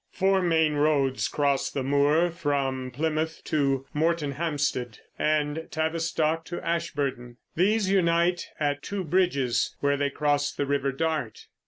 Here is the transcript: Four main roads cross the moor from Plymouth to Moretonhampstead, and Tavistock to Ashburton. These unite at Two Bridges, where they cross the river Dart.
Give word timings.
Four 0.09 0.41
main 0.41 0.73
roads 0.73 1.27
cross 1.27 1.69
the 1.69 1.83
moor 1.83 2.31
from 2.31 2.89
Plymouth 2.89 3.43
to 3.43 3.85
Moretonhampstead, 3.93 4.97
and 5.19 5.67
Tavistock 5.69 6.43
to 6.45 6.59
Ashburton. 6.67 7.37
These 7.55 7.91
unite 7.91 8.47
at 8.59 8.81
Two 8.81 9.03
Bridges, 9.03 9.75
where 9.79 9.97
they 9.97 10.09
cross 10.09 10.51
the 10.53 10.65
river 10.65 10.91
Dart. 10.91 11.45